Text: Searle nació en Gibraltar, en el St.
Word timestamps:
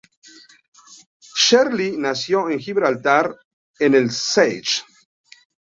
Searle 1.43 1.91
nació 1.95 2.49
en 2.49 2.57
Gibraltar, 2.59 3.35
en 3.77 3.93
el 3.93 4.05
St. 4.05 4.63